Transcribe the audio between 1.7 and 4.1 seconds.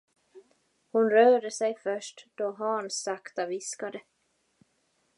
först, då Hans sakta viskade.